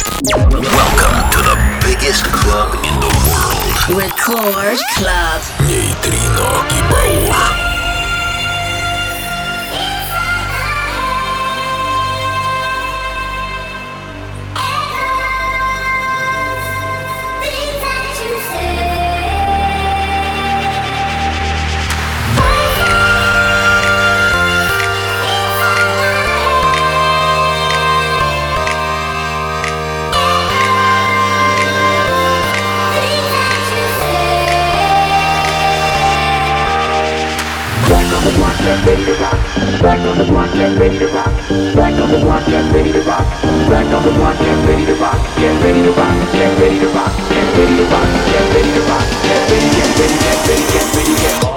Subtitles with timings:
[0.00, 4.00] Welcome to the biggest club in the world.
[4.00, 5.42] Record Club.
[5.60, 7.69] Нейтрино и Баур.
[39.81, 41.33] Back on the block, get ready to rock.
[41.73, 43.25] Back on the block, get ready to rock.
[43.67, 45.17] Back on the block, get ready to rock.
[45.37, 46.31] Get ready to rock.
[46.31, 47.11] Get ready to rock.
[47.29, 48.05] Get ready to rock.
[48.29, 49.05] Get ready to rock.
[49.25, 51.50] Get ready, get ready, get ready, get ready, get ready.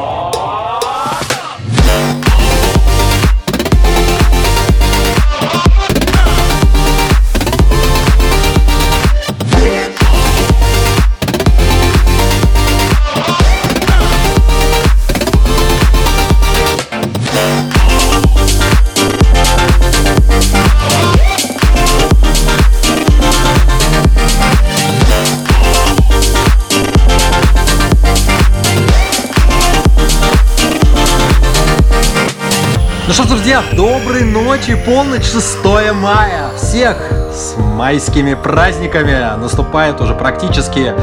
[33.45, 36.49] Друзья, доброй ночи, полночь 6 мая.
[36.57, 36.97] Всех
[37.31, 39.37] с майскими праздниками.
[39.39, 40.95] Наступает уже практически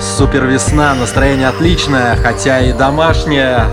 [0.00, 3.64] супер весна, настроение отличное, хотя и домашнее.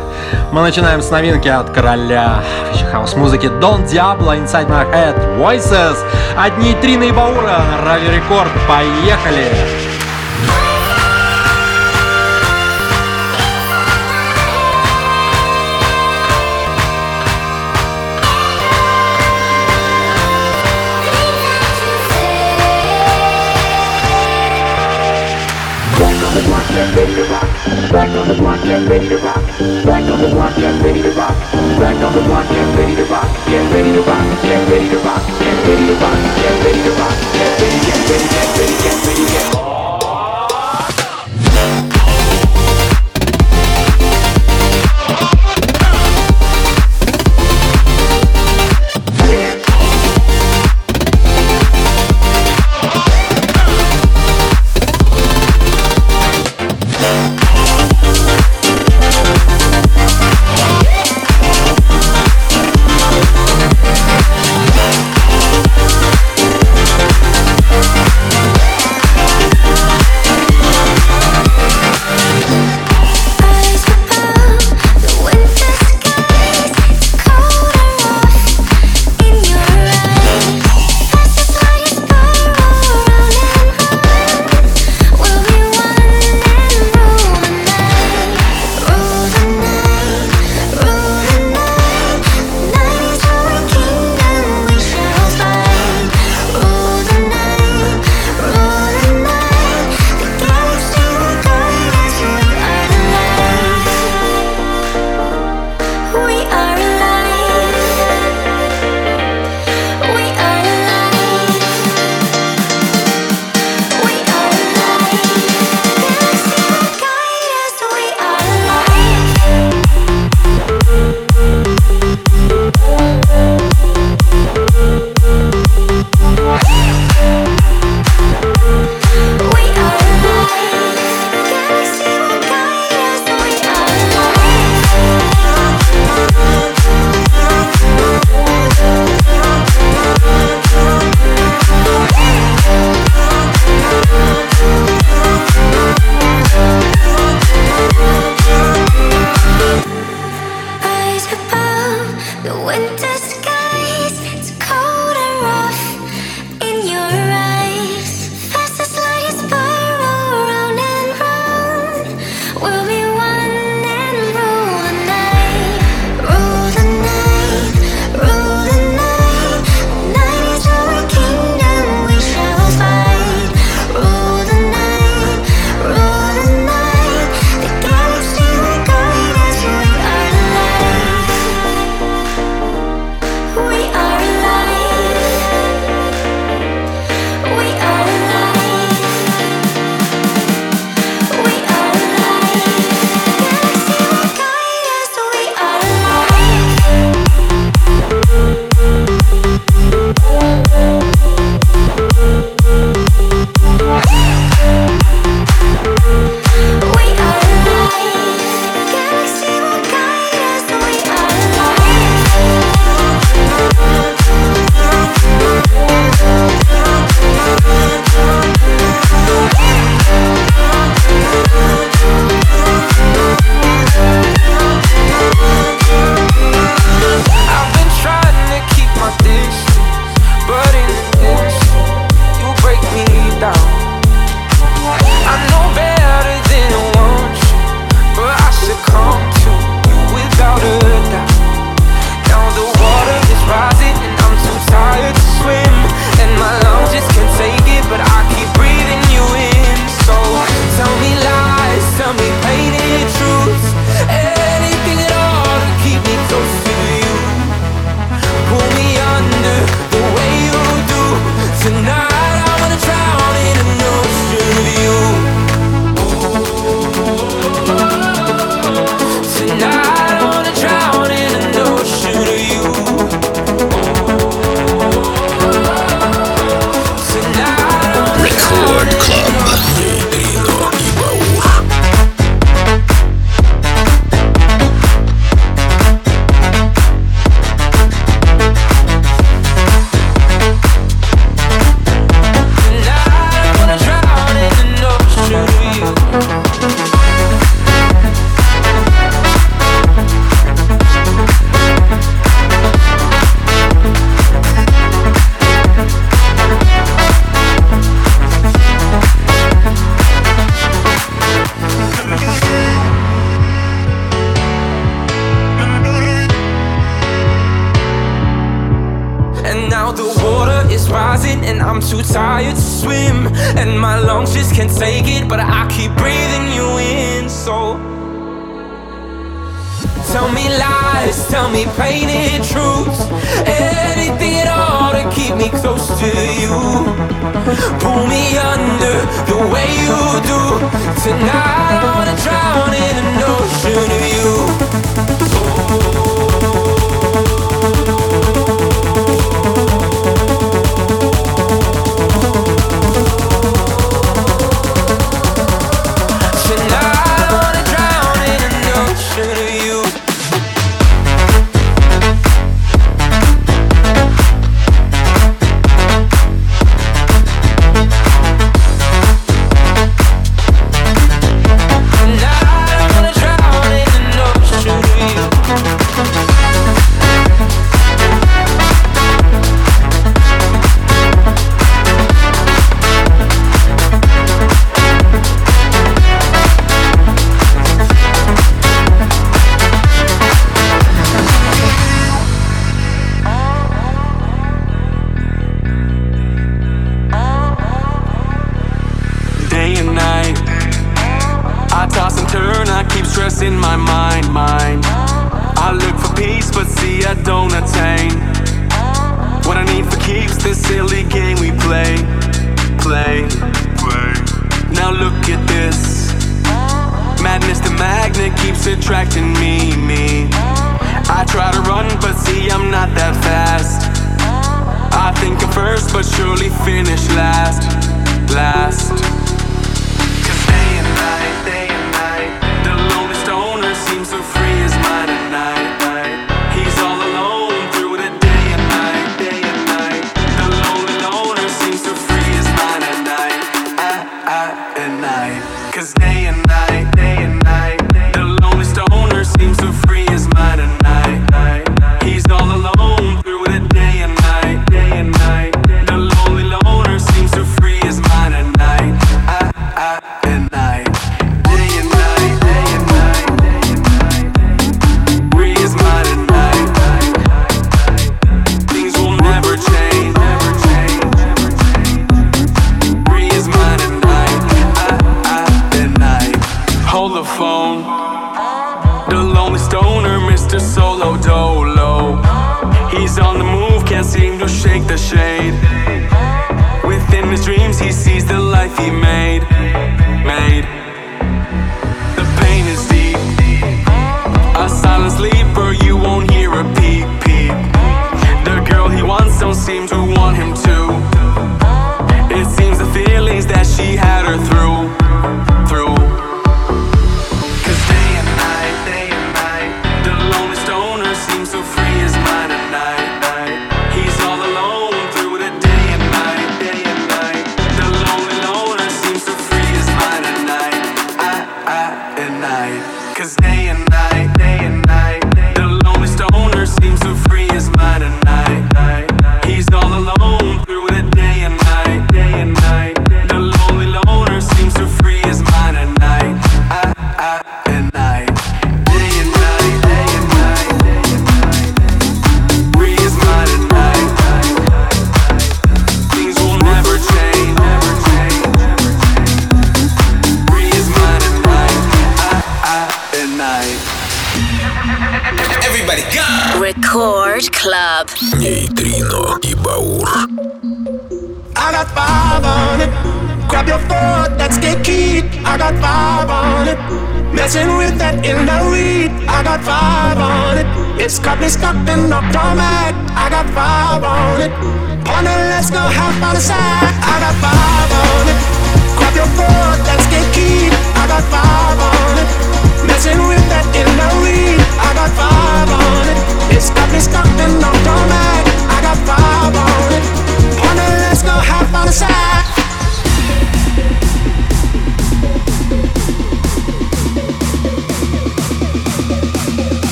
[0.51, 2.43] Мы начинаем с новинки от короля
[2.91, 5.95] хаус-музыки Don Diablo Inside My Head Voices.
[6.37, 8.51] От Нейтрины и Баура на Радио Рекорд.
[8.67, 9.45] Поехали!
[9.47, 9.84] get
[27.91, 29.43] Back on the block, get ready to rock.
[29.85, 31.35] Back on the block, get ready to rock.
[31.79, 33.29] Back on the block, get ready to rock.
[33.45, 34.25] Get ready to rock.
[34.43, 35.21] Get ready to rock.
[35.39, 36.17] Get ready to rock.
[36.41, 37.15] Get ready to rock.
[37.33, 38.44] Get ready, get ready, get ready,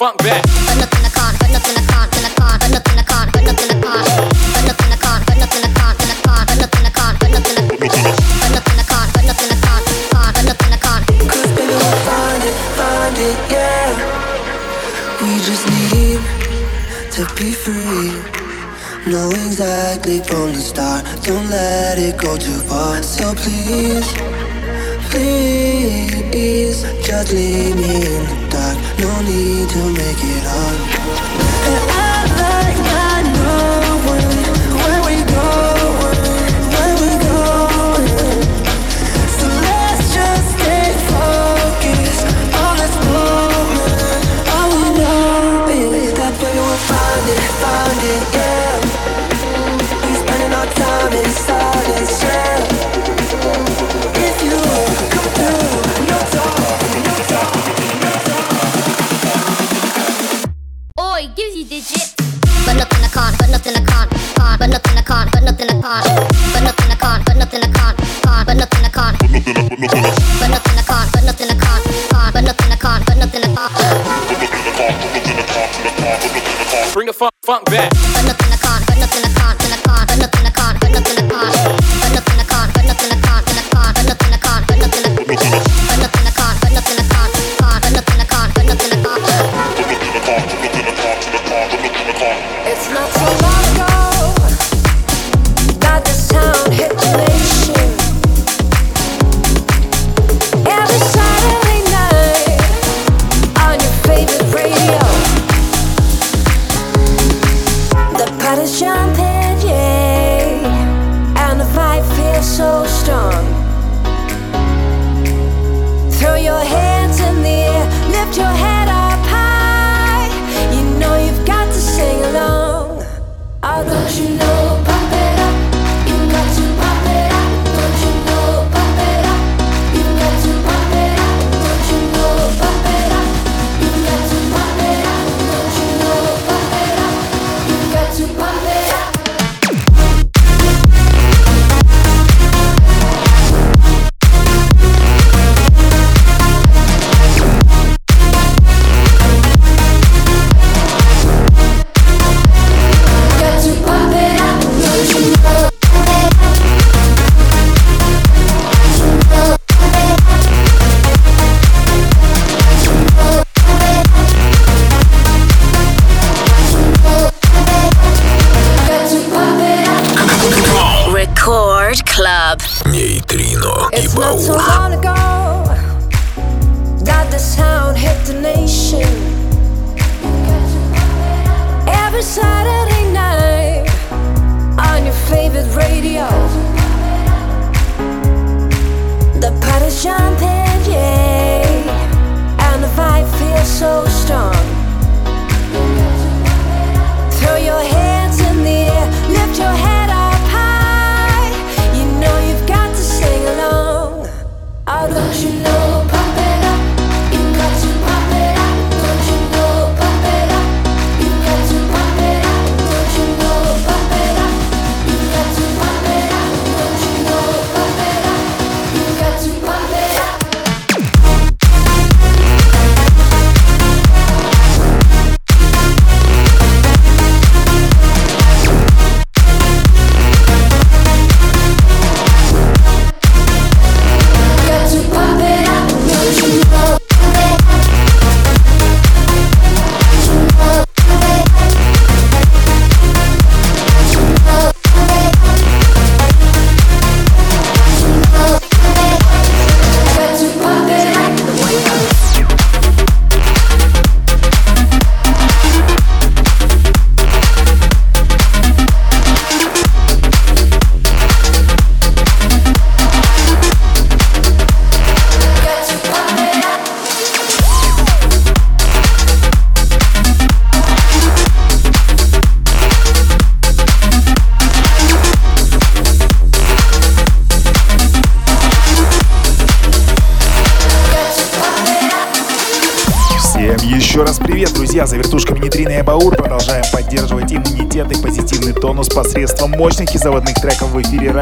[0.00, 0.42] Funk that.
[1.12, 1.40] Cause.
[15.20, 16.20] We just need
[17.12, 18.16] to be free.
[19.04, 21.04] Know exactly from the start.
[21.24, 23.02] Don't let it go too far.
[23.02, 24.10] So please,
[25.10, 28.39] please, just leave me in
[29.70, 31.49] to make it on.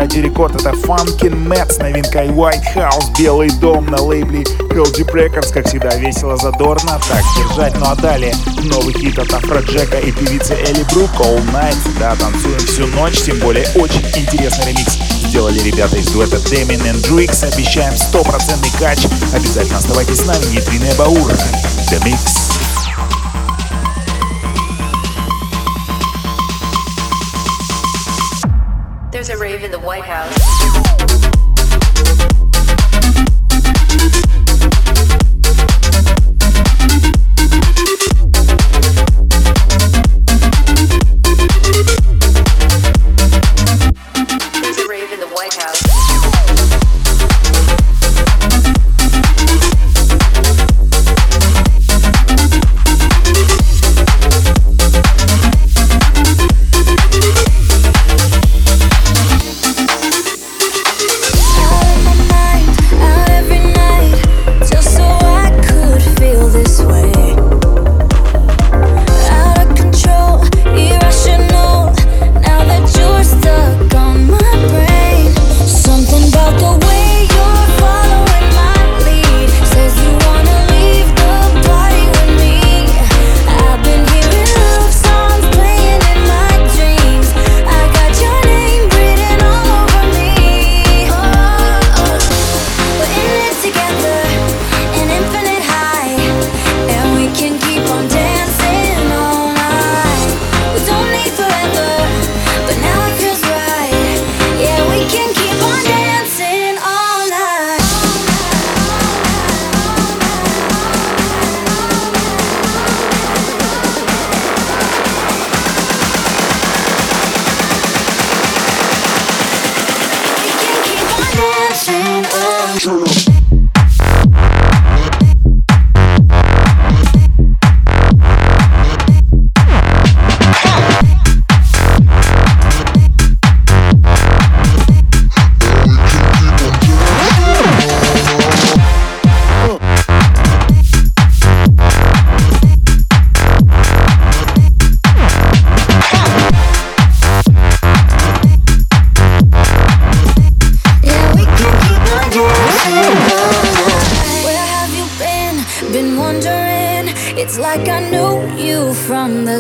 [0.09, 5.53] Apache Record это Funkin' Mets, новинка White House, Белый дом на лейбле Hell Deep Records,
[5.53, 7.75] как всегда весело, задорно, так держать.
[7.79, 11.77] Ну а далее новый хит от Афроджека и певицы Элли Брук All Night.
[12.01, 14.97] Да, танцуем всю ночь, тем более очень интересный ремикс
[15.29, 17.45] сделали ребята из дуэта Damien and Drix.
[17.53, 19.01] Обещаем стопроцентный кач.
[19.35, 21.33] Обязательно оставайтесь с нами, нейтриный Баур.
[21.91, 22.38] The Mix.
[29.99, 30.38] White House.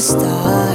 [0.08, 0.67] stars.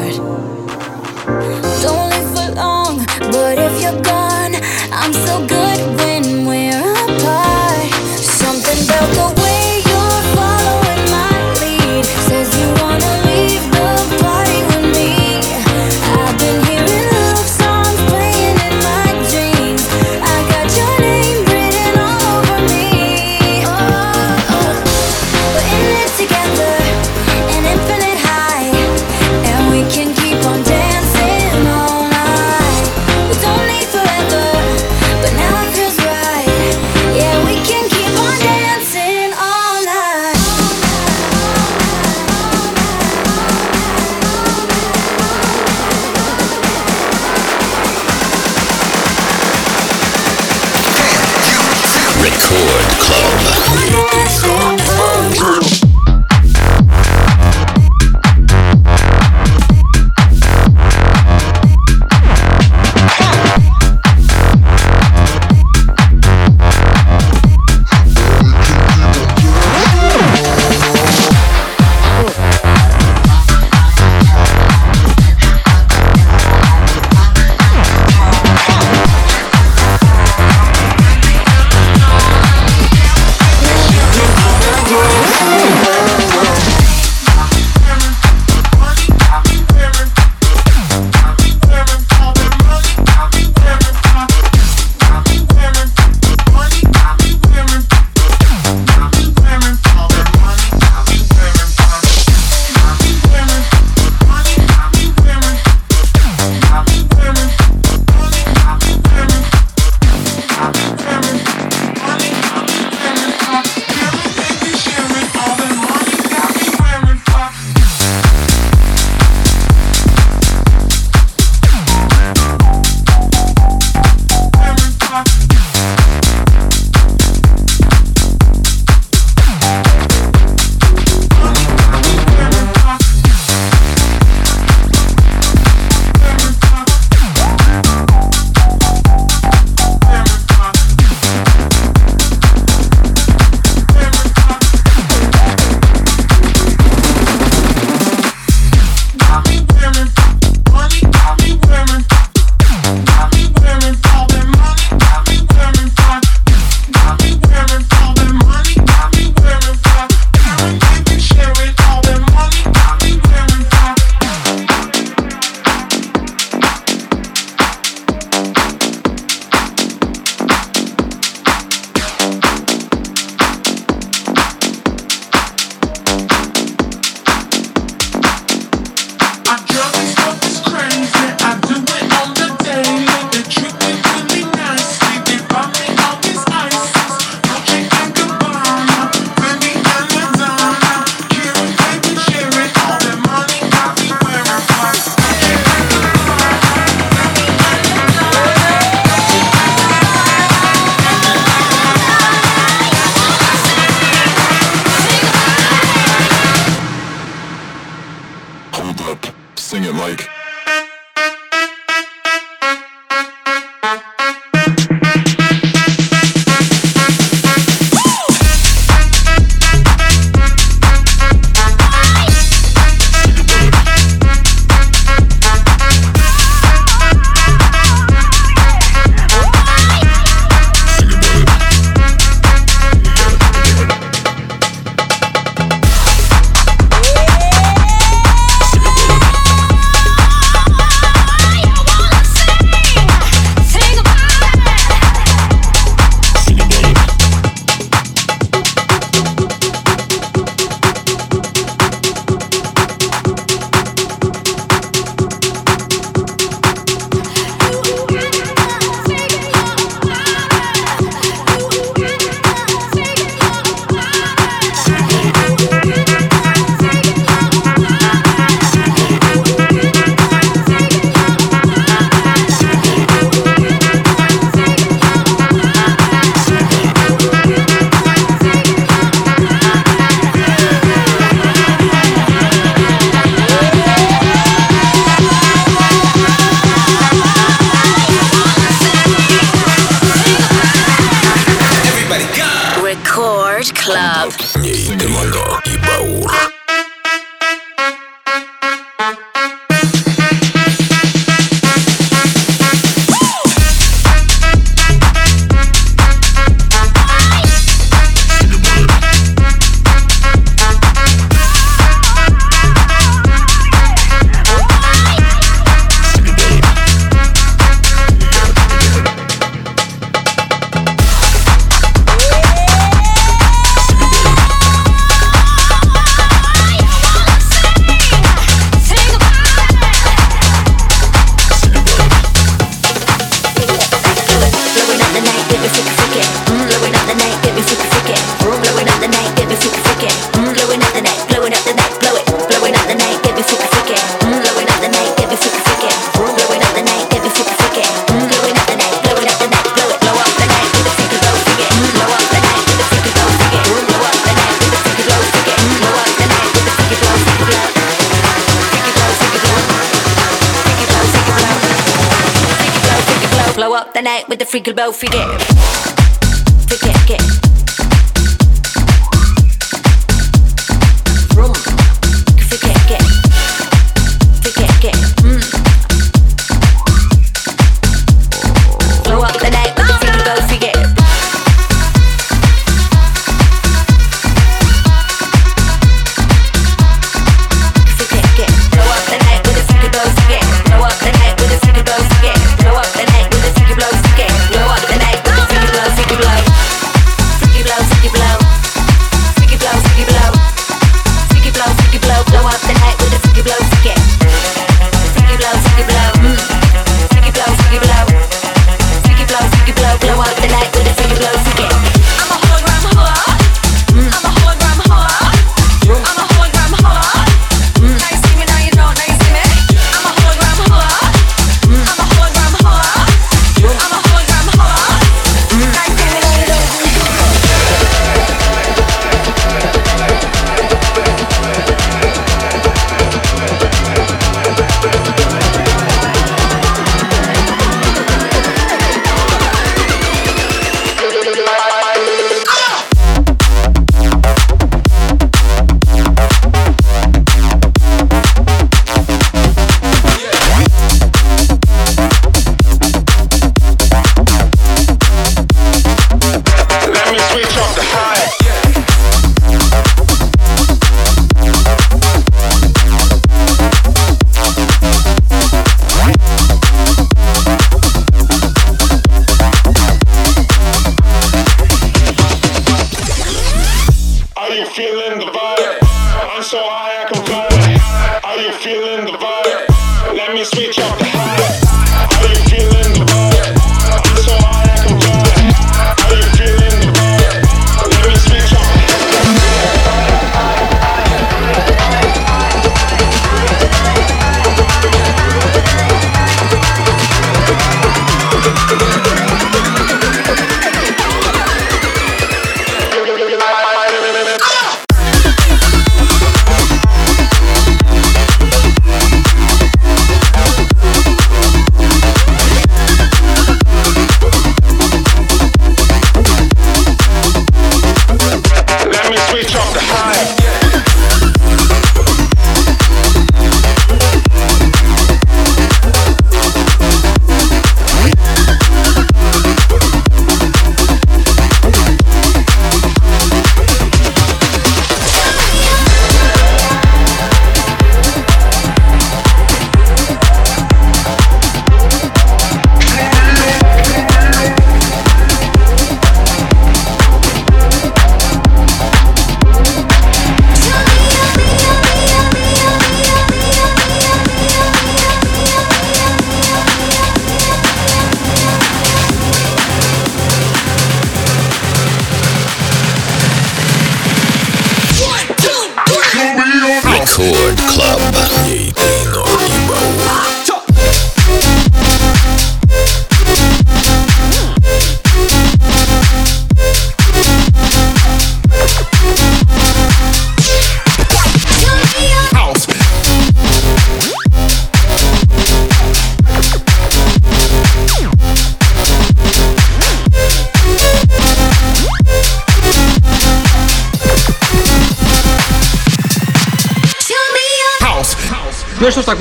[364.54, 365.92] freak about forget.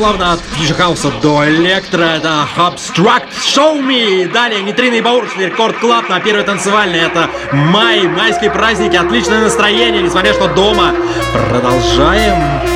[0.02, 2.02] плавно от Future House а до Электро.
[2.02, 4.28] Это Obstruct Show Me.
[4.32, 6.98] Далее Нейтрина и Баур, Record Club на первой танцевальной.
[6.98, 10.92] Это май, майские праздники, отличное настроение, несмотря что дома.
[11.48, 12.71] Продолжаем.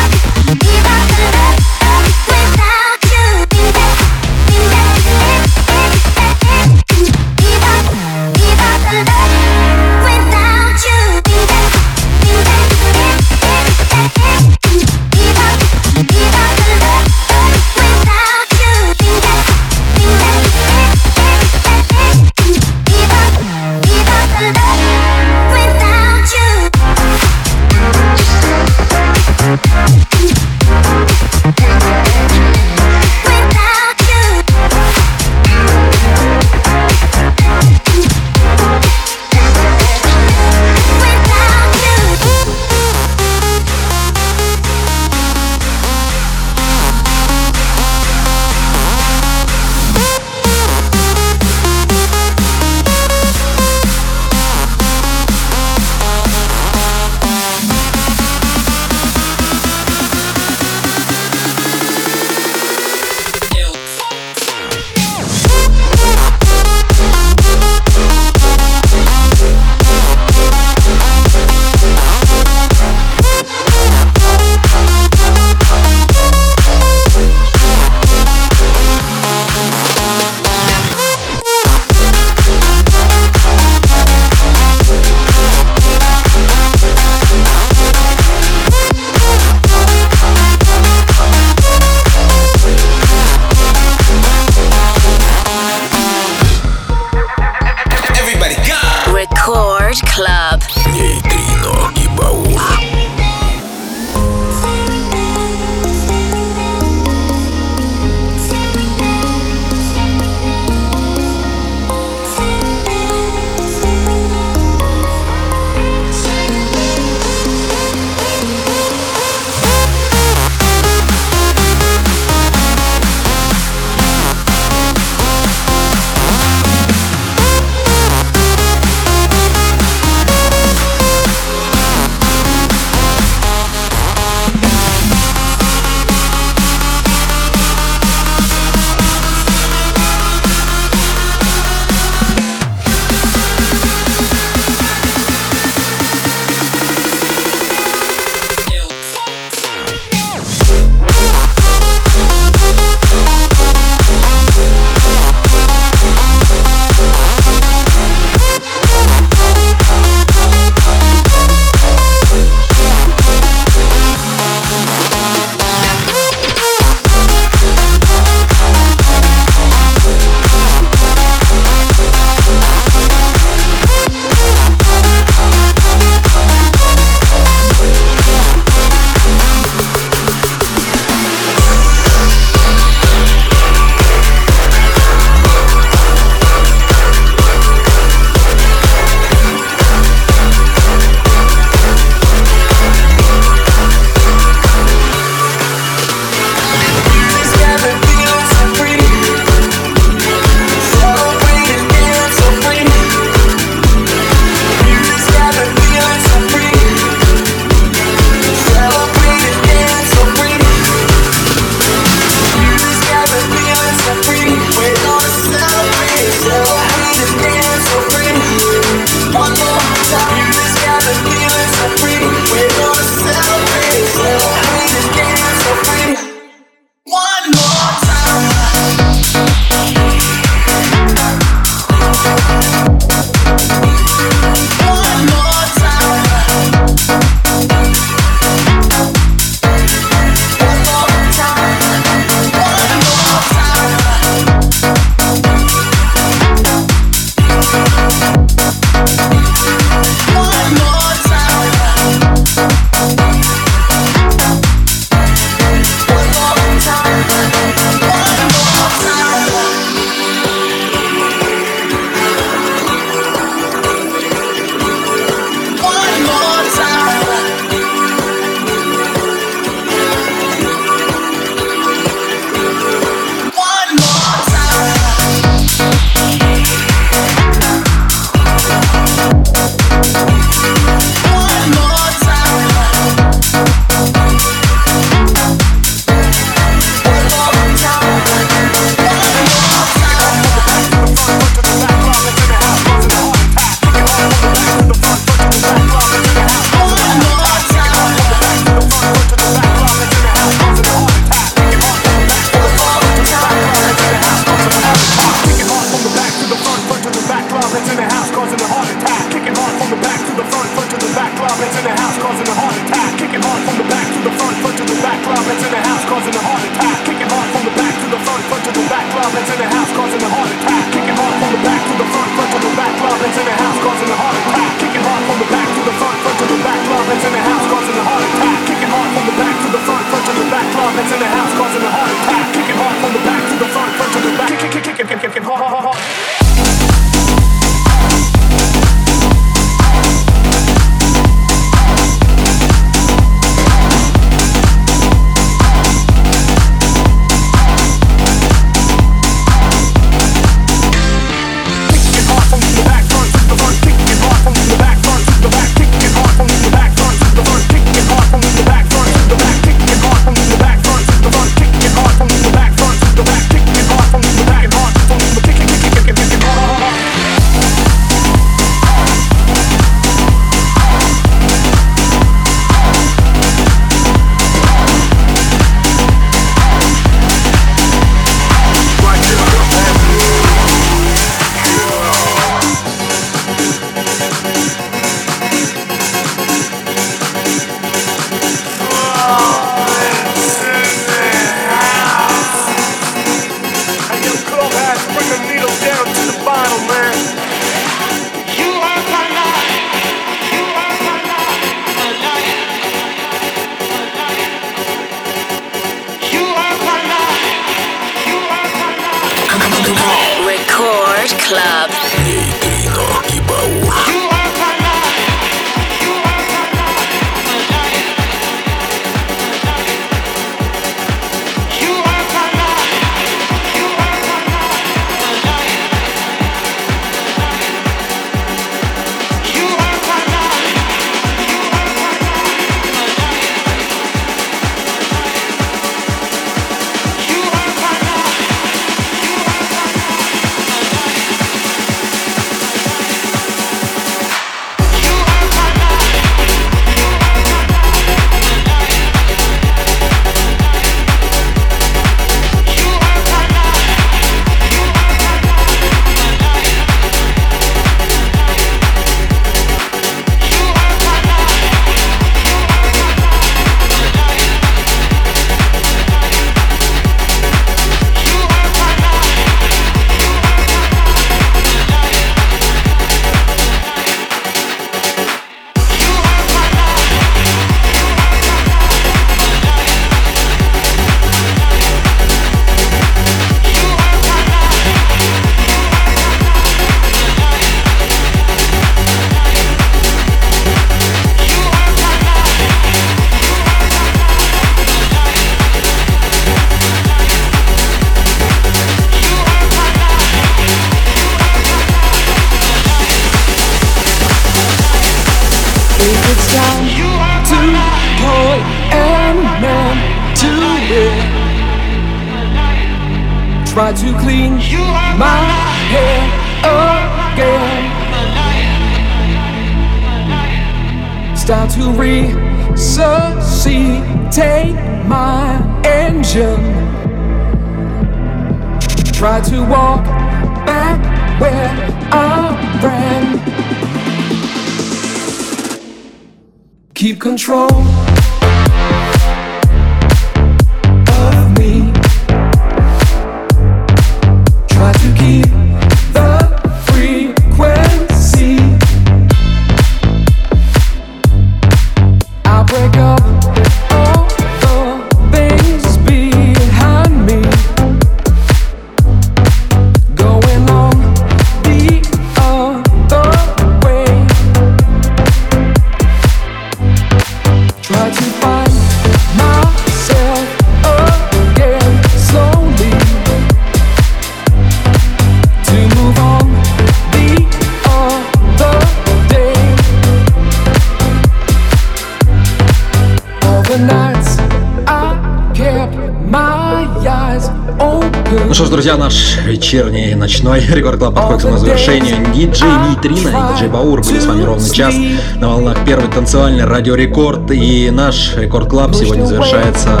[589.48, 592.16] Вечерний ночной Record Club подходит на завершению.
[592.34, 594.94] Диджей Нейтрина и диджей Баур были с вами ровно час
[595.36, 597.50] на волнах первой танцевальной радио Рекорд.
[597.50, 600.00] И наш Record Club сегодня завершается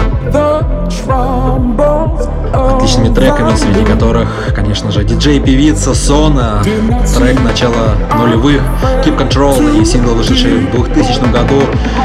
[2.52, 6.62] отличными треками, среди которых, конечно же, диджей певица Sono,
[7.16, 8.62] трек начала нулевых,
[9.04, 11.62] Keep Control и сингл, вышедший в 2000 году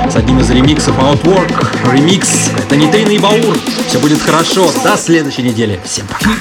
[0.09, 2.51] с одним из ремиксов Outwork, ремикс.
[2.57, 3.57] Это Нейтрина и Баур.
[3.87, 4.69] Все будет хорошо.
[4.83, 5.79] До следующей недели.
[5.83, 6.31] Всем пока.